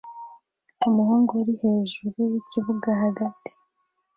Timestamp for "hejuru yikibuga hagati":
1.63-3.51